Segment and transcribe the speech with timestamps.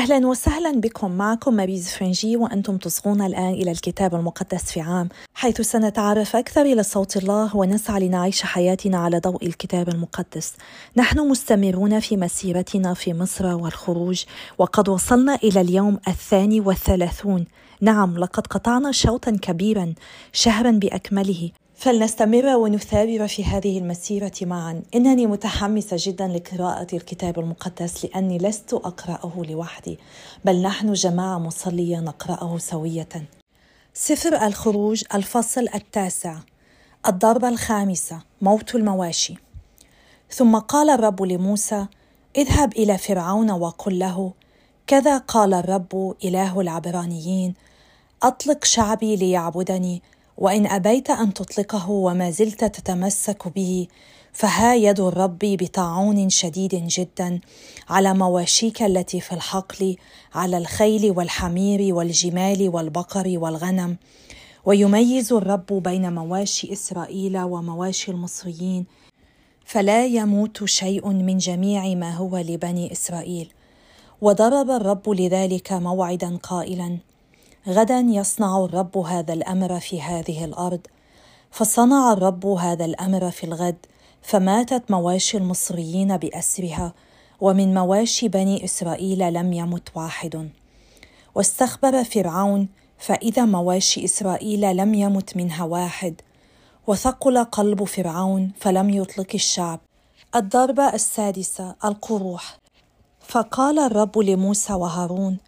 [0.00, 1.10] أهلا وسهلا بكم.
[1.10, 6.82] معكم ماريز فرنجي وأنتم تصغون الآن إلى الكتاب المقدس في عام حيث سنتعرف أكثر إلى
[6.82, 10.52] صوت الله ونسعى لنعيش حياتنا على ضوء الكتاب المقدس.
[10.96, 14.24] نحن مستمرون في مسيرتنا في مصر والخروج
[14.58, 17.44] وقد وصلنا إلى اليوم الثاني والثلاثون.
[17.80, 19.94] نعم لقد قطعنا شوطا كبيرا
[20.32, 21.50] شهرا بأكمله.
[21.80, 24.82] فلنستمر ونثابر في هذه المسيرة معا.
[24.94, 29.98] إنني متحمسة جدا لقراءة الكتاب المقدس لأني لست أقرأه لوحدي
[30.44, 33.08] بل نحن جماعة مصلية نقرأه سوية.
[33.94, 36.36] سفر الخروج الفصل التاسع
[37.06, 39.34] الضربة الخامسة موت المواشي.
[40.30, 41.86] ثم قال الرب لموسى
[42.36, 44.32] اذهب إلى فرعون وقل له
[44.86, 47.54] كذا قال الرب إله العبرانيين
[48.22, 50.02] أطلق شعبي ليعبدني
[50.40, 53.86] وإن أبيت أن تطلقه وما زلت تتمسك به
[54.32, 57.40] فها يد الرب بطاعون شديد جدا
[57.88, 59.96] على مواشيك التي في الحقل
[60.34, 63.96] على الخيل والحمير والجمال والبقر والغنم.
[64.64, 68.86] ويميز الرب بين مواشي إسرائيل ومواشي المصريين
[69.64, 73.52] فلا يموت شيء من جميع ما هو لبني إسرائيل.
[74.20, 76.98] وضرب الرب لذلك موعدا قائلا
[77.68, 80.80] غدا يصنع الرب هذا الأمر في هذه الأرض.
[81.50, 83.86] فصنع الرب هذا الأمر في الغد
[84.22, 86.92] فماتت مواشي المصريين بأسرها
[87.40, 90.50] ومن مواشي بني إسرائيل لم يمت واحد.
[91.34, 96.20] واستخبر فرعون فإذا مواشي إسرائيل لم يمت منها واحد.
[96.86, 99.80] وثقل قلب فرعون فلم يطلق الشعب.
[100.36, 102.58] الضربة السادسة القروح.
[103.20, 105.38] فقال الرب لموسى وهارون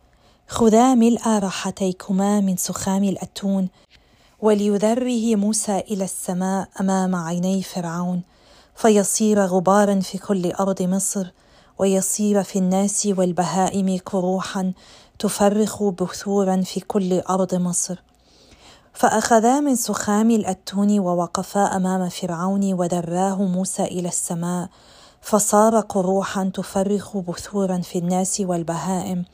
[0.53, 3.69] خذا ملء راحتيكما من سخام الأتون
[4.41, 8.23] وليذره موسى إلى السماء أمام عيني فرعون
[8.77, 11.27] فيصير غبارا في كل أرض مصر
[11.79, 14.73] ويصير في الناس والبهائم كروحا
[15.19, 18.03] تفرخ بثورا في كل أرض مصر.
[18.93, 24.69] فأخذا من سخام الأتون ووقفا أمام فرعون ودراه موسى إلى السماء
[25.21, 29.25] فصار قروحا تفرخ بثورا في الناس والبهائم.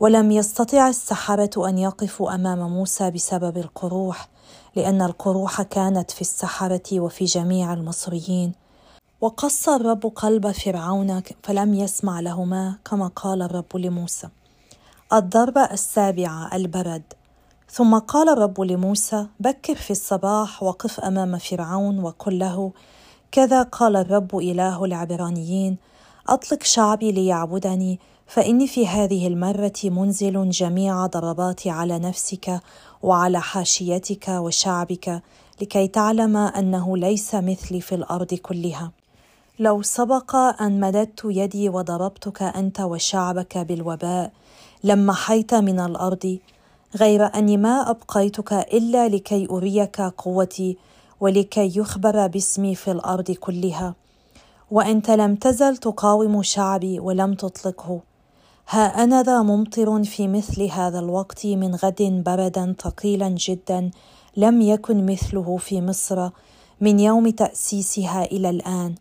[0.00, 4.28] ولم يستطع السحرة أن يقفوا أمام موسى بسبب القروح
[4.76, 8.52] لأن القروح كانت في السحرة وفي جميع المصريين.
[9.20, 14.28] وقص الرب قلب فرعون فلم يسمع لهما كما قال الرب لموسى.
[15.12, 17.02] الضربة السابعة البرد.
[17.70, 22.72] ثم قال الرب لموسى بكر في الصباح وقف أمام فرعون وقل له
[23.32, 25.76] كذا قال الرب إله العبرانيين
[26.28, 32.60] أطلق شعبي ليعبدني فاني في هذه المرة منزل جميع ضرباتي على نفسك
[33.02, 35.22] وعلى حاشيتك وشعبك
[35.62, 38.92] لكي تعلم أنه ليس مثلي في الأرض كلها.
[39.58, 44.32] لو سبق أن مددت يدي وضربتك أنت وشعبك بالوباء
[44.84, 46.38] لما حيت من الأرض
[46.96, 50.76] غير أني ما أبقيتك إلا لكي أريك قوتي
[51.20, 53.94] ولكي يخبر باسمي في الأرض كلها.
[54.70, 58.00] وأنت لم تزل تقاوم شعبي ولم تطلقه.
[58.68, 63.90] ها أنا ذا ممطر في مثل هذا الوقت من غد بردا ثقيلا جدا
[64.36, 66.30] لم يكن مثله في مصر
[66.80, 68.94] من يوم تأسيسها إلى الآن.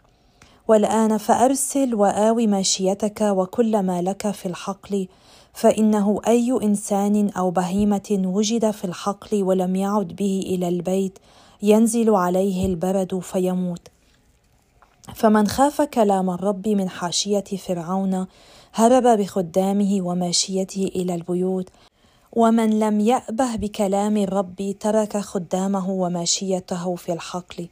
[0.67, 5.07] والآن فأرسل وآوي ماشيتك وكل ما لك في الحقل
[5.53, 11.19] فإنه أي إنسان أو بهيمة وجد في الحقل ولم يعد به إلى البيت
[11.61, 13.92] ينزل عليه البرد فيموت.
[15.11, 18.27] فمن خاف كلام الرب من حاشية فرعون
[18.73, 21.69] هرب بخدامه وماشيته إلى البيوت.
[22.31, 27.67] ومن لم يأبه بكلام الرب ترك خدامه وماشيته في الحقل.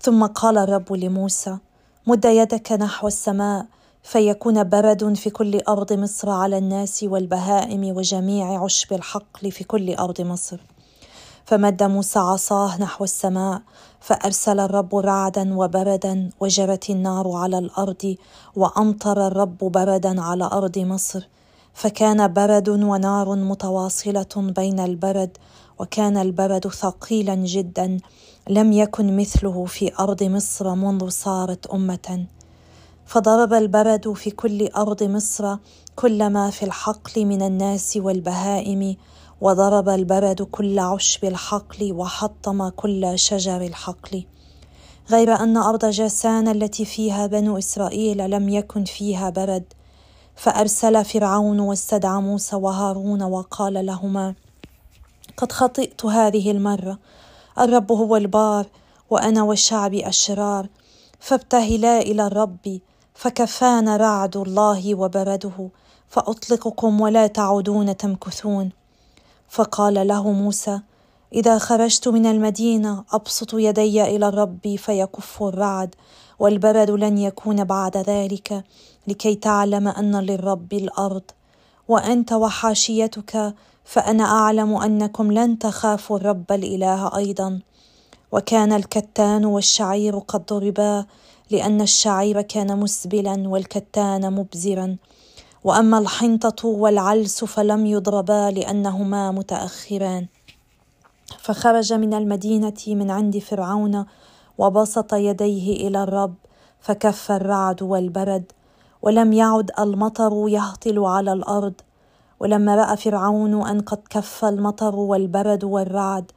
[0.00, 1.58] ثم قال الرب لموسى
[2.06, 3.66] مد يدك نحو السماء
[4.02, 10.20] فيكون برد في كل أرض مصر على الناس والبهائم وجميع عشب الحقل في كل أرض
[10.20, 10.60] مصر.
[11.46, 13.62] فمد موسى عصاه نحو السماء
[14.00, 18.16] فأرسل الرب رعدا وبردا وجرت النار على الأرض
[18.56, 21.28] وأمطر الرب بردا على أرض مصر.
[21.74, 25.36] فكان برد ونار متواصلة بين البرد
[25.78, 27.98] وكان البرد ثقيلا جدا
[28.48, 32.26] لم يكن مثله في أرض مصر منذ صارت أمة.
[33.06, 35.56] فضرب البرد في كل أرض مصر
[35.96, 38.96] كل ما في الحقل من الناس والبهائم
[39.44, 44.24] وضرب البرد كل عشب الحقل وحطم كل شجر الحقل.
[45.10, 49.64] غير أن أرض جاسان التي فيها بنو إسرائيل لم يكن فيها برد
[50.36, 54.34] فأرسل فرعون واستدعى موسى وهارون وقال لهما
[55.36, 56.98] قد خطئت هذه المرة
[57.58, 58.66] الرب هو البار
[59.10, 60.68] وأنا وشعبي الشرار
[61.20, 62.80] فابتهلا إلى الرب
[63.14, 65.70] فكفانا رعد الله وبرده
[66.08, 68.83] فأطلقكم ولا تعودون تمكثون
[69.48, 70.80] فقال له موسى
[71.32, 75.94] إذا خرجت من المدينة أبسط يدي إلى الرب فيكف الرعد
[76.38, 78.64] والبرد لن يكون بعد ذلك
[79.06, 81.22] لكي تعلم أن للرب الأرض
[81.88, 83.54] وأنت وحاشيتك
[83.84, 87.60] فأنا أعلم أنكم لن تخافوا الرب الإله أيضا.
[88.32, 91.06] وكان الكتان والشعير قد ضربا
[91.50, 94.96] لأن الشعير كان مسبلا والكتان مبزرا
[95.64, 100.26] وأما الحنطة والعلس فلم يضربا لأنهما متأخران.
[101.38, 104.06] فخرج من المدينة من عند فرعون
[104.58, 106.34] وبسط يديه إلى الرب
[106.80, 108.52] فكف الرعد والبرد
[109.02, 111.74] ولم يعد المطر يهطل على الأرض.
[112.40, 116.32] ولما رأى فرعون أن قد كف المطر والبرد والرعد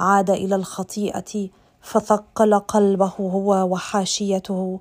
[0.00, 1.48] عاد إلى الخطيئة
[1.80, 4.80] فثقل قلبه هو وحاشيته.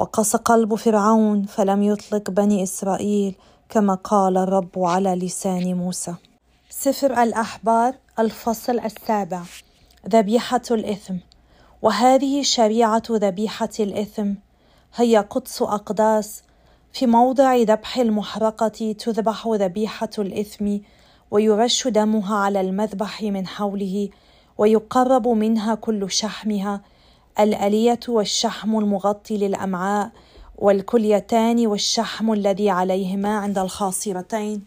[0.00, 3.34] وقسى قلب فرعون فلم يطلق بني إسرائيل
[3.68, 6.14] كما قال الرب على لسان موسى.
[6.70, 9.42] سفر الأحبار الفصل السابع.
[10.08, 11.14] ذبيحة الإثم.
[11.82, 14.34] وهذه شريعة ذبيحة الإثم.
[14.94, 16.42] هي قدس أقداس.
[16.92, 20.78] في موضع ذبح المحرقة تذبح ذبيحة الإثم
[21.30, 24.08] ويرش دمها على المذبح من حوله
[24.58, 26.80] ويقرب منها كل شحمها
[27.38, 30.10] الألية والشحم المغطي للأمعاء
[30.58, 34.64] والكليتان والشحم الذي عليهما عند الخاصرتين.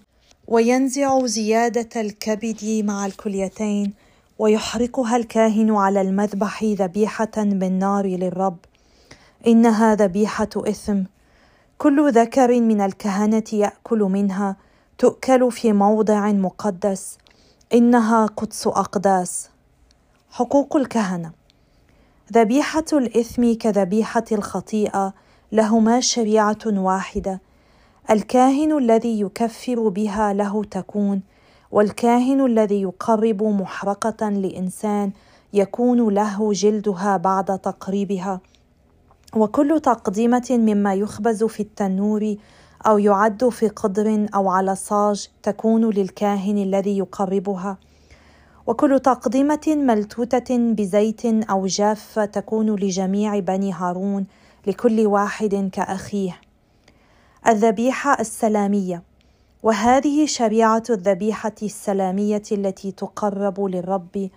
[0.48, 3.94] وينزع زيادة الكبد مع الكليتين
[4.39, 8.57] ويحرقها الكاهن على المذبح ذبيحة بالنار للرب.
[9.48, 11.00] إنها ذبيحة إثم.
[11.77, 14.56] كل ذكر من الكهنة يأكل منها
[14.98, 17.18] تؤكل في موضع مقدس.
[17.74, 19.50] إنها قدس أقداس.
[20.31, 21.43] حقوق الكهنة.
[22.31, 25.13] ذبيحة الإثم كذبيحة الخطيئة
[25.51, 27.41] لهما شريعة واحدة.
[28.11, 31.21] الكاهن الذي يكفر بها له تكون
[31.71, 35.11] والكاهن الذي يقرب محرقة لإنسان
[35.53, 38.41] يكون له جلدها بعد تقريبها.
[39.35, 42.35] وكل تقديمة مما يخبز في التنور
[42.87, 47.77] أو يعد في قدر أو على صاج تكون للكاهن الذي يقربها.
[48.68, 54.25] وكل تقدمه ملتوتة بزيت أو جافه تكون لجميع بني هارون
[54.68, 56.42] لكل واحد كأخيه.
[57.48, 59.04] الذبيحة السلامية.
[59.63, 64.30] وهذه شريعة الذبيحة السلامية التي تقرب للرب.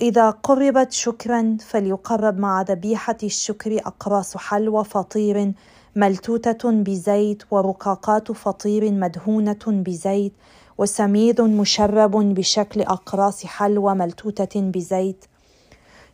[0.00, 5.52] إذا قربت شكرا فليقرب مع ذبيحة الشكر أقراص حلوى فطير
[5.96, 10.32] ملتوتة بزيت ورقاقات فطير مدهونة بزيت
[10.80, 15.24] وسميد مشرب بشكل أقراص حلوى ملتوتة بزيت.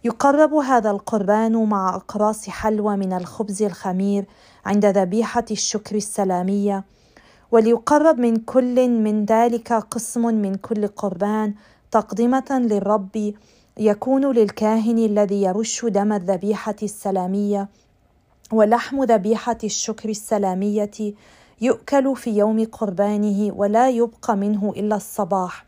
[0.05, 4.25] يقرب هذا القربان مع أقراص حلوى من الخبز الخمير
[4.65, 6.85] عند ذبيحة الشكر السلامية
[7.53, 11.55] وليقرب من كل من ذلك قسم من كل قربان
[11.91, 13.35] تقدمة للرب
[13.79, 17.69] يكون للكاهن الذي يرش دم الذبيحة السلامية
[18.53, 21.15] ولحم ذبيحة الشكر السلامية
[21.61, 25.67] يؤكل في يوم قربانه ولا يبقى منه إلا الصباح.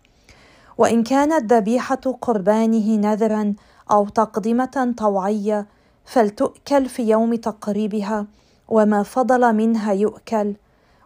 [0.78, 3.54] وإن كانت ذبيحة قربانه نذرا
[3.90, 5.66] أو تقدمة طوعية
[6.04, 8.26] فلتؤكل في يوم تقريبها
[8.68, 10.54] وما فضل منها يؤكل.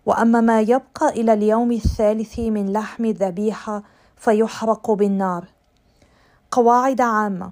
[0.07, 3.83] وأما ما يبقى إلى اليوم الثالث من لحم الذبيحه
[4.17, 5.45] فيحرق بالنار.
[6.51, 7.51] قواعد عامة.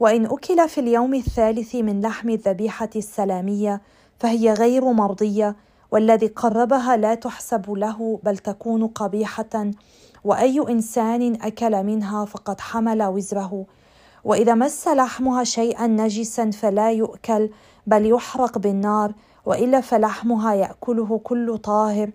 [0.00, 3.80] وإن أكل في اليوم الثالث من لحم الذبيحة السلامية
[4.18, 5.56] فهي غير مرضية
[5.90, 9.70] والذي قربها لا تحسب له بل تكون قبيحة
[10.24, 13.66] وأي إنسان أكل منها فقد حمل وزره.
[14.24, 17.50] وإذا مس لحمها شيئا نجسا فلا يؤكل
[17.86, 19.12] بل يحرق بالنار.
[19.46, 22.10] وإلا فلحمها يأكله كل طاهر.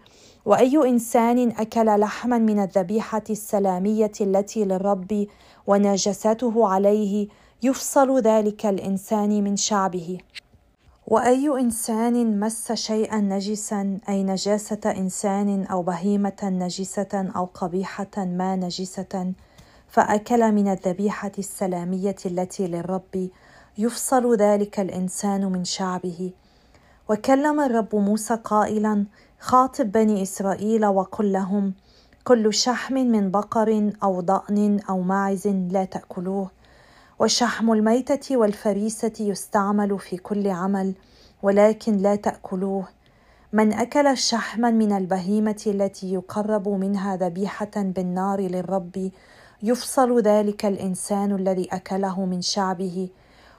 [0.46, 5.27] وأي إنسان أكل لحما من الذبيحة السلامية التي للرب
[5.68, 7.27] ونجسته عليه
[7.63, 10.18] يفصل ذلك الإنسان من شعبه.
[11.13, 19.34] وأي إنسان مس شيئا نجسا أي نجاسة إنسان أو بهيمة نجسة أو قبيحة ما نجسة
[19.88, 23.29] فأكل من الذبيحة السلامية التي للرب
[23.77, 26.32] يفصل ذلك الإنسان من شعبه.
[27.10, 29.05] وكلم الرب موسى قائلا
[29.39, 31.74] خاطب بني إسرائيل وقل لهم
[32.24, 36.62] كل شحم من بقر أو ضأن أو ماعز لا تأكلوه
[37.24, 40.94] وشحم الميتة والفريسة يستعمل في كل عمل
[41.44, 42.88] ولكن لا تأكلوه.
[43.53, 49.12] من أكل شحما من البهيمة التي يقرب منها ذبيحة بالنار للرب
[49.63, 53.10] يفصل ذلك الإنسان الذي أكله من شعبه.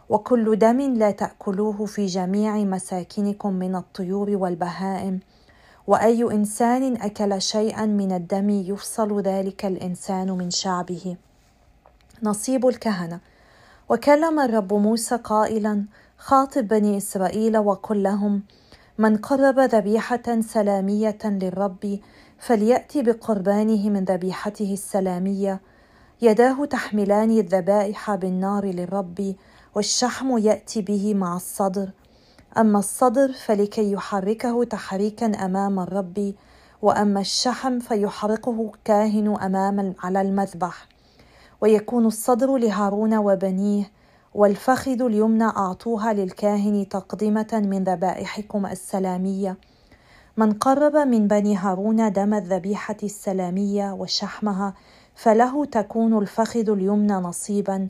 [0.08, 5.20] وكل دم لا تأكلوه في جميع مساكنكم من الطيور والبهائم.
[5.86, 11.16] وأي إنسان أكل شيئا من الدم يفصل ذلك الإنسان من شعبه.
[12.22, 13.20] نصيب الكهنة.
[13.88, 15.84] وكلم الرب موسى قائلا
[16.18, 18.42] خاطب بني إسرائيل وقل لهم
[18.98, 21.98] من قرب ذبيحة سلامية للرب
[22.38, 25.60] فلياتي بقربانه من ذبيحته السلامية.
[26.22, 29.34] يداه تحملان الذبائح بالنار للرب
[29.74, 31.90] والشحم ياتي به مع الصدر.
[32.58, 36.34] أما الصدر فلكي يحركه تحريكا أمام الرب
[36.82, 40.93] وأما الشحم فيحرقه الكاهن أمام على المذبح.
[41.60, 43.90] ويكون الصدر لهارون وبنيه
[44.34, 49.56] والفخذ اليمنى أعطوها للكاهن تقدمة من ذبائحكم السلامية.
[50.36, 54.74] من قرب من بني هارون دم الذبيحة السلامية وشحمها
[55.14, 57.88] فله تكون الفخذ اليمنى نصيبا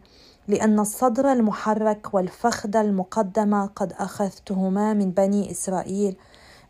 [0.49, 6.16] لأن الصدر المحرك والفخذ المقدمة قد أخذتهما من بني إسرائيل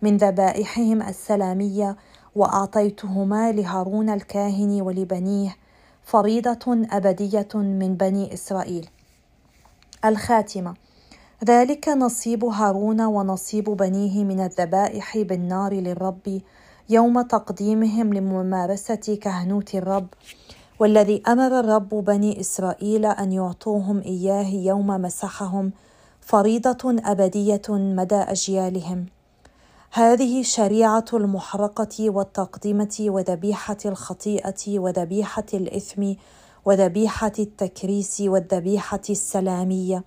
[0.02, 1.96] من ذبائحهم السلامية
[2.34, 5.56] وأعطيتهما لهارون الكاهن ولبنيه.
[6.04, 8.88] فريضة أبدية من بني إسرائيل.
[10.04, 10.74] الخاتمة
[11.44, 16.40] ذلك نصيب هارون ونصيب بنيه من الذبائح بالنار للرب
[16.88, 20.06] يوم تقديمهم لممارسة كهنوت الرب
[20.78, 25.72] والذي أمر الرب بني إسرائيل أن يعطوهم إياه يوم مسحهم
[26.20, 29.06] فريضة أبدية مدى أجيالهم
[29.96, 36.12] هذه شريعة المحرقة والتقدمه وذبيحة الخطيئة وذبيحة الإثم
[36.64, 40.04] وذبيحة التكريس والذبيحة السلامية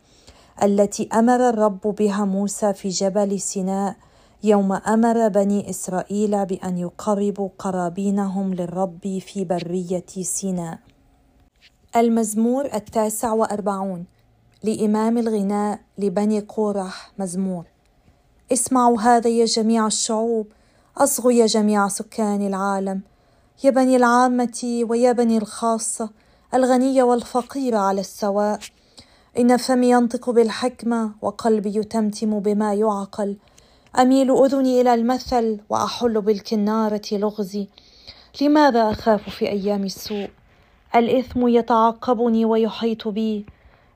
[0.63, 3.95] التي أمر الرب بها موسى في جبل سيناء
[4.43, 10.79] يوم أمر بني إسرائيل بأن يقربوا قرابينهم للرب في برية سيناء.
[11.95, 14.05] المزمور التاسع وأربعون
[14.63, 17.76] لإمام الغناء لبني قورح مزمور.
[18.51, 20.47] اسمعوا هذا يا جميع الشعوب.
[20.97, 23.01] أصغوا يا جميع سكان العالم.
[23.63, 26.09] يا بني العامة ويا بني الخاصة
[26.53, 28.59] الغني والفقير على السواء.
[29.39, 33.37] إن فمي ينطق بالحكمة وقلبي يتمتم بما يعقل.
[33.99, 37.67] أميل أذني إلى المثل وأحل بالكنارة لغزي.
[38.41, 40.29] لماذا أخاف في أيام السوء؟
[40.95, 43.45] الإثم يتعقبني ويحيط بي.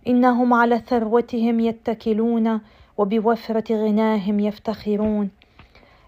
[0.07, 2.61] إنهم على ثروتهم يتكلون
[2.97, 5.29] وبوفرة غناهم يفتخرون.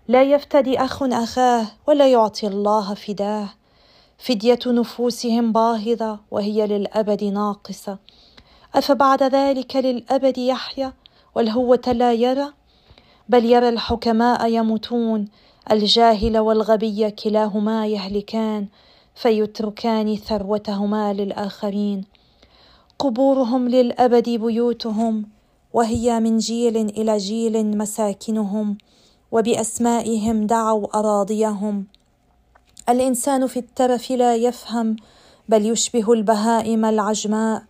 [0.08, 3.50] لا يفتدي أخ أخاه ولا يعطي الله فداه.
[4.18, 7.98] فدية نفوسهم باهظة وهي للأبد ناقصة.
[8.76, 10.94] أفبعد ذلك للأبد يحيا
[11.36, 12.54] والهوة لا يرى؟
[13.30, 15.28] بل يرى الحكماء يموتون
[15.72, 18.68] الجاهل والغبي كلاهما يهلكان
[19.16, 22.13] فيتركان ثروتهما للآخرين.
[23.00, 25.26] قبورهم للأبد بيوتهم
[25.74, 28.78] وهي من جيل إلى جيل مساكنهم
[29.32, 31.88] وبأسمائهم دعوا أراضيهم.
[32.90, 34.96] الإنسان في الترف لا يفهم
[35.50, 37.64] بل يشبه البهائم العجماء.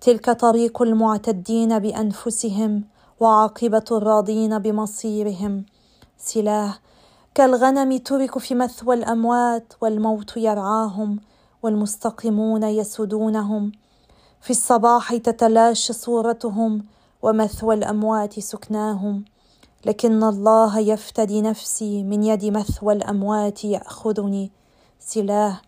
[0.00, 2.84] تلك طريق المعتدين بأنفسهم
[3.20, 5.64] وعاقبة الراضين بمصيرهم.
[6.18, 6.74] سلاه
[7.34, 11.20] كالغنم ترك في مثوى الأموات والموت يرعاهم
[11.62, 13.72] والمستقيمون يسودونهم.
[14.44, 16.84] في الصباح تتلاشى صورتهم
[17.22, 19.24] ومثوى الأموات سكناهم.
[19.86, 24.50] لكن الله يفتدي نفسي من يد مثوى الأموات يأخذني.
[25.00, 25.60] سلاه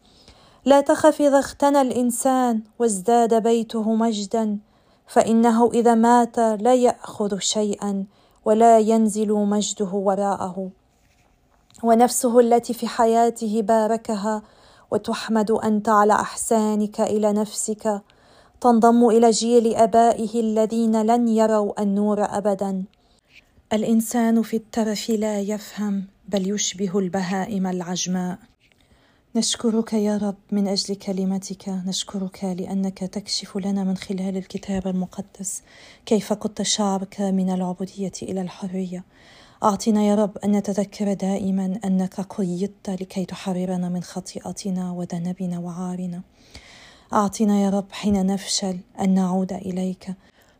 [0.64, 4.58] لا تخف إذا اختنى الإنسان وازداد بيته مجدا
[5.06, 8.04] فإنه إذا مات لا يأخذ شيئا
[8.44, 10.70] ولا ينزل مجده وراءه.
[11.82, 14.42] ونفسه التي في حياته باركها
[14.90, 18.02] وتحمد أنت على أحسانك إلى نفسك.
[18.60, 22.84] تنضم إلى جيل آبائه الذين لن يروا النور ابدا.
[23.72, 28.38] الإنسان في الترف لا يفهم بل يشبه البهائم العجماء.
[29.36, 31.68] نشكرك يا رب من أجل كلمتك.
[31.68, 35.62] نشكرك لأنك تكشف لنا من خلال الكتاب المقدس
[36.06, 39.04] كيف قدت شعبك من العبودية إلى الحرية.
[39.62, 46.22] أعطنا يا رب أن نتذكر دائما أنك قيدت لكي تحررنا من خطيئتنا وذنبنا وعارنا.
[47.12, 50.14] أعطنا يا رب حين نفشل أن نعود إليك.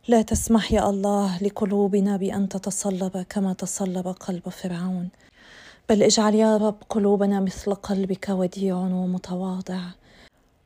[0.07, 5.09] لا تسمح يا الله لقلوبنا بأن تتصلب كما تصلب قلب فرعون.
[5.89, 9.81] بل اجعل يا رب قلوبنا مثل قلبك وديع ومتواضع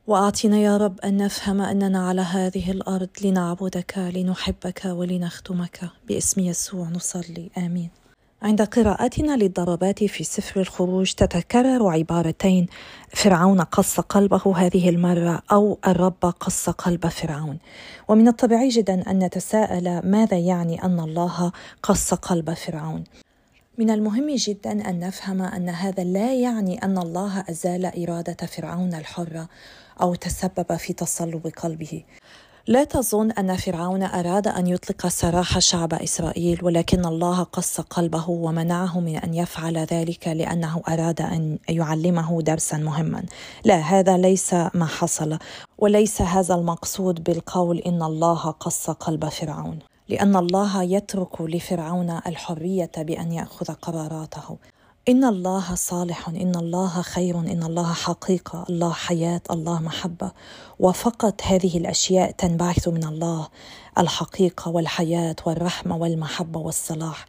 [0.06, 7.50] وأعطنا يا رب أن نفهم أننا على هذه الأرض لنعبدك لنحبك ولنخدمك باسم يسوع نصلي.
[7.58, 8.01] آمين.
[8.42, 12.66] عند قراءتنا للضربات في سفر الخروج تتكرر عبارتين.
[13.08, 17.58] فرعون قص قلبه هذه المرة أو الرب قص قلب فرعون.
[18.08, 23.04] ومن الطبيعي جدا أن نتساءل ماذا يعني أن الله قص قلب فرعون.
[23.78, 29.48] من المهم جدا أن نفهم أن هذا لا يعني أن الله أزال إرادة فرعون الحرة
[30.00, 32.04] أو تسبب في تصلب قلبه.
[32.66, 39.00] لا تظن أن فرعون أراد أن يطلق سراح شعب إسرائيل ولكن الله قص قلبه ومنعه
[39.00, 43.24] من أن يفعل ذلك لأنه أراد أن يعلمه درسا مهما.
[43.64, 45.38] لا هذا ليس ما حصل
[45.78, 49.78] وليس هذا المقصود بالقول إن الله قص قلب فرعون
[50.08, 54.56] لأن الله يترك لفرعون الحرية بأن يأخذ قراراته.
[55.08, 60.32] ان الله صالح ان الله خير ان الله حقيقه الله حياه الله محبه.
[60.80, 63.48] وفقط هذه الاشياء تنبعث من الله
[63.98, 67.26] الحقيقة والحياة والرحمه والمحبه والصلاح.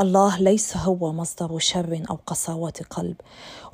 [0.00, 3.16] الله ليس هو مصدر شر أو قساوة قلب.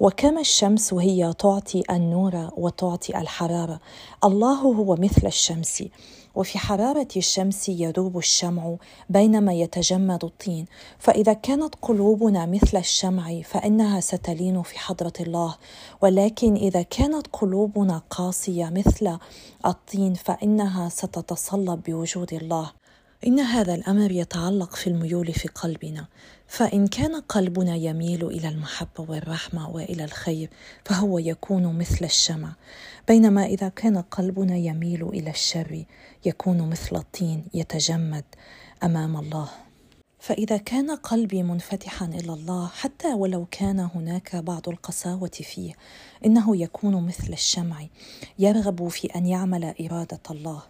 [0.00, 3.80] وكما الشمس وهي تعطي النور وتعطي الحرارة
[4.24, 5.84] الله هو مثل الشمس.
[6.34, 8.76] وفي حرارة الشمس يذوب الشمع
[9.10, 10.66] بينما يتجمد الطين.
[10.98, 15.56] فإذا كانت قلوبنا مثل الشمع فإنها ستلين في حضرة الله.
[16.02, 19.18] ولكن إذا كانت قلوبنا قاسية مثل
[19.66, 22.79] الطين فإنها ستتصلب بوجود الله.
[23.26, 26.06] إن هذا الأمر يتعلق في الميول في قلبنا
[26.46, 30.50] فإن كان قلبنا يميل إلى المحبة والرحمة وإلى الخير
[30.84, 32.52] فهو يكون مثل الشمع.
[33.08, 35.84] بينما إذا كان قلبنا يميل إلى الشر
[36.24, 38.24] يكون مثل الطين يتجمد
[38.82, 39.48] أمام الله.
[40.18, 45.72] فإذا كان قلبي منفتحا إلى الله حتى ولو كان هناك بعض القساوة فيه
[46.26, 47.86] إنه يكون مثل الشمع
[48.38, 50.62] يرغب في أن يعمل إرادة الله.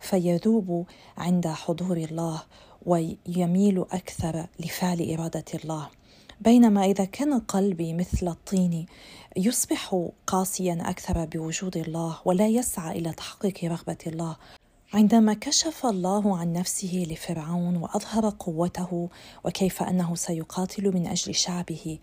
[0.00, 0.86] فيذوب
[1.18, 2.42] عند حضور الله
[2.86, 5.88] ويميل أكثر لفعل إرادة الله.
[6.40, 8.86] بينما إذا كان قلبي مثل الطين
[9.36, 14.36] يصبح قاسيا أكثر بوجود الله ولا يسعى إلى تحقيق رغبة الله.
[14.94, 19.08] عندما كشف الله عن نفسه لفرعون وأظهر قوته
[19.44, 21.98] وكيف أنه سيقاتل من أجل شعبه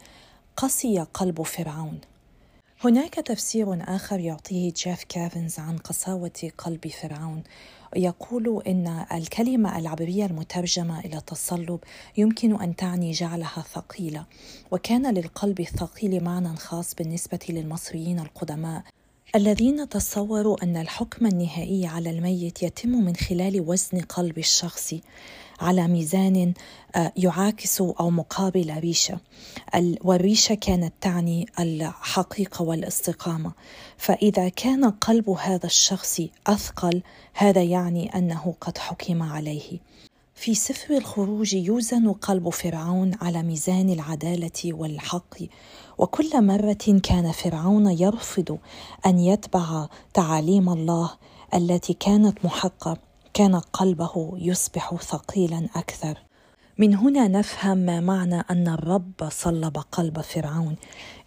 [0.58, 2.00] قسي قلب فرعون.
[2.84, 7.44] هناك تفسير آخر يعطيه جيف كافنز عن قساوة قلب فرعون.
[7.96, 11.80] يقول إن الكلمة العبريه المترجمة إلى تصلب
[12.18, 14.26] يمكن أن تعني جعلها ثقيلة
[14.72, 18.84] وكان للقلب الثقيل معنى خاص بالنسبة للمصريين القدماء.
[19.36, 24.94] الذين تصوروا أن الحكم النهائي على الميت يتم من خلال وزن قلب الشخص
[25.60, 26.54] على ميزان
[26.96, 29.20] آه، يعاكس أو مقابل ريشة.
[30.02, 33.52] والريشة كانت تعني الحقيقة والاستقامة.
[33.98, 37.02] فإذا كان قلب هذا الشخص أثقل
[37.34, 39.80] هذا يعني أنه قد حكم عليه.
[40.36, 45.36] في سفر الخروج يوزن قلب فرعون على ميزان العدالة والحق.
[45.98, 48.58] وكل مرة كان فرعون يرفض
[49.06, 51.12] أن يتبع تعاليم الله
[51.54, 52.98] التي كانت محقة
[53.34, 56.18] كان قلبه يصبح ثقيلا أكثر.
[56.78, 60.76] من هنا نفهم ما معنى أن الرب صلب قلب فرعون.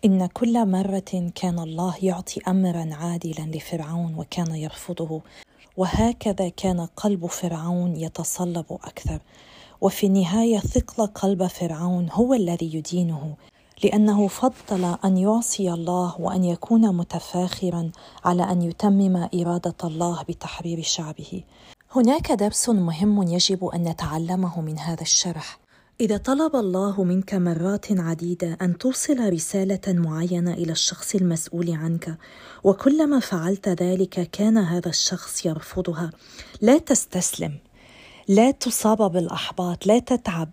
[0.04, 5.20] إن كل مرة كان الله يعطي امرا عادلا لفرعون وكان يرفضه
[5.76, 9.18] وهكذا كان قلب فرعون يتصلب أكثر.
[9.80, 13.36] وفي النهاية ثقل قلب فرعون هو الذي يدينه.
[13.84, 17.90] لأنه فضل أن يعصي الله وأن يكون متفاخرا
[18.24, 21.44] على أن يتمم إرادة الله بتحرير شعبه.
[21.92, 25.58] هناك درس مهم يجب أن نتعلمه من هذا الشرح.
[26.00, 32.18] إذا طلب الله منك مرات عديدة أن توصل رسالة معينة إلى الشخص المسؤول عنك
[32.64, 36.10] وكلما فعلت ذلك كان هذا الشخص يرفضها.
[36.60, 37.58] لا تستسلم.
[38.28, 39.86] لا تصاب بالأحباط.
[39.86, 40.50] لا تتعب.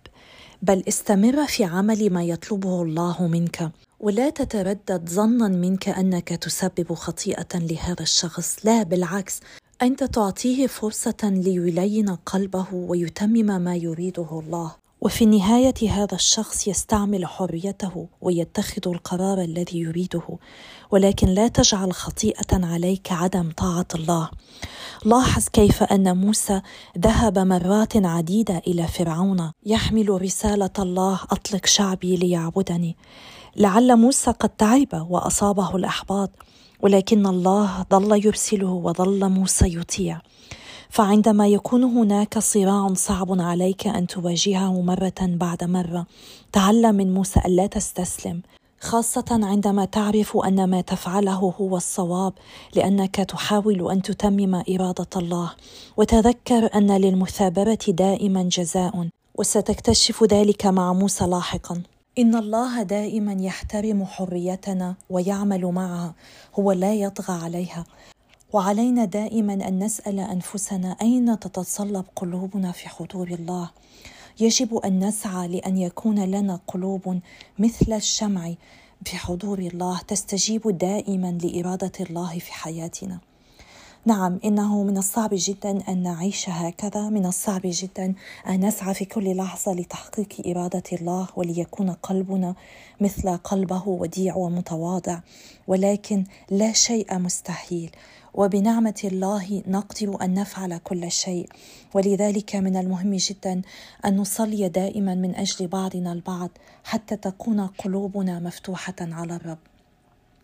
[0.62, 3.72] بل استمر في عمل ما يطلبه الله منك.
[4.00, 8.66] ولا تتردد ظنا منك أنك تسبب خطيئة لهذا الشخص.
[8.66, 9.40] لا بالعكس.
[9.82, 14.87] أنت تعطيه فرصة ليلين قلبه ويتمم ما يريده الله.
[15.02, 20.38] وفي النهايه هذا الشخص يستعمل حريته ويتخذ القرار الذي يريده
[20.92, 24.30] ولكن لا تجعل خطيئة عليك عدم طاعة الله.
[25.06, 26.62] لاحظ كيف أن موسى
[26.98, 32.98] ذهب مرات عديدة إلى فرعون يحمل رسالة الله أطلق شعبي ليعبدني.
[33.56, 36.32] لعل موسى قد تعب وأصابه الأحباط
[36.80, 40.22] ولكن الله ظل يرسله وظل موسى يطيع.
[40.90, 46.06] فعندما يكون هناك صراع صعب عليك أن تواجهه مرة بعد مرة
[46.52, 48.42] تعلم من موسى الا تستسلم
[48.80, 52.34] خاصة عندما تعرف أن ما تفعله هو الصواب
[52.76, 55.52] لأنك تحاول أن تتمم إرادة الله.
[55.98, 61.82] وتذكر أن للمثابرة دائما جزاء وستكتشف ذلك مع موسى لاحقا.
[62.20, 66.14] إن الله دائما يحترم حريتنا ويعمل معها
[66.60, 67.86] هو لا يطغى عليها.
[68.54, 73.70] وعلينا دائما أن نسأل أنفسنا أين تتصلب قلوبنا في حضور الله.
[74.40, 77.20] يجب أن نسعى لأن يكون لنا قلوب
[77.60, 78.54] مثل الشمع
[79.06, 83.20] بحضور الله تستجيب دائما لإرادة الله في حياتنا.
[84.06, 88.14] نعم إنه من الصعب جدا أن نعيش هكذا من الصعب جدا
[88.48, 92.56] أن نسعى في كل لحظة لتحقيق إرادة الله وليكون قلبنا
[93.02, 95.20] مثل قلبه وديع ومتواضع
[95.68, 97.92] ولكن لا شيء مستحيل.
[98.38, 101.50] وبنعمة الله نقدر أن نفعل كل شيء.
[101.94, 103.62] ولذلك من المهم جدا
[104.06, 106.50] أن نصلي دائما من أجل بعضنا البعض
[106.84, 109.58] حتى تكون قلوبنا مفتوحة على الرب.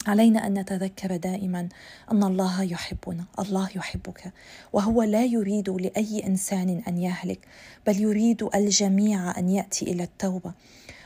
[0.08, 1.69] علينا أن نتذكر دائما
[2.12, 3.23] أن الله يحبنا.
[3.39, 4.34] الله يحبك.
[4.73, 7.39] وهو لا يريد لأي إنسان أن يهلك
[7.88, 10.53] بل يريد الجميع أن يأتي إلى التوبة.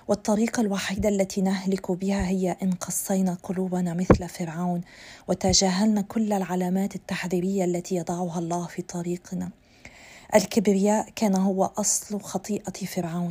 [0.07, 4.81] والطريقة الوحيدة التي نهلك بها هي إن قصينا قلوبنا مثل فرعون
[5.27, 9.49] وتجاهلنا كل العلامات التحذيرية التي يضعها الله في طريقنا.
[10.35, 13.27] الكبرياء كان هو أصل خطيئة فرعون.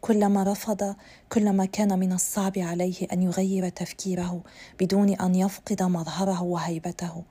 [0.00, 0.96] كلما رفض
[1.32, 4.42] كلما كان من الصعب عليه أن يغير تفكيره
[4.80, 7.22] بدون أن يفقد مظهره وهيبته.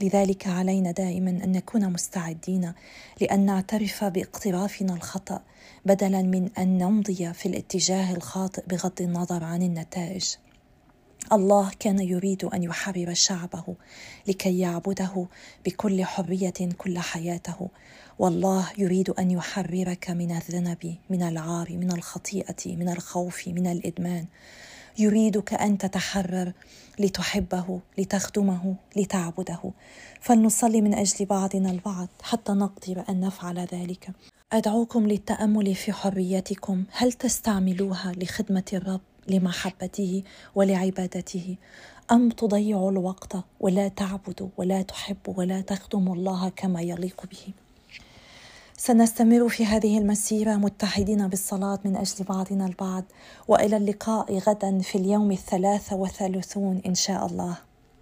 [0.00, 2.72] لذلك علينا دائما أن نكون مستعدين
[3.20, 5.42] لأن نعترف باقترافنا الخطأ
[5.84, 10.34] بدلا من أن نمضي في الاتجاه الخاطئ بغض النظر عن النتائج.
[11.32, 13.74] الله كان يريد أن يحرر شعبه
[14.28, 15.26] لكي يعبده
[15.64, 17.68] بكل حرية كل حياته.
[18.18, 24.26] والله يريد أن يحررك من الذنب من العار من الخطيئة من الخوف من الإدمان.
[24.98, 26.52] يريدك أن تتحرر
[26.98, 29.72] لتحبه لتخدمه لتعبده.
[30.20, 34.10] فلنصلي من أجل بعضنا البعض حتى نقدر أن نفعل ذلك.
[34.52, 36.84] أدعوكم للتأمل في حريتكم.
[36.92, 40.22] هل تستعملوها لخدمة الرب لمحبته
[40.54, 41.56] ولعبادته؟
[42.12, 47.65] أم تضيعوا الوقت ولا تعبدوا ولا تحبوا ولا تخدموا الله كما يليق به؟
[48.78, 53.04] سنستمر في هذه المسيرة متحدين بالصلاة من أجل بعضنا البعض
[53.48, 57.65] وإلى اللقاء غدا في اليوم الثلاث وثلاثون إن شاء الله.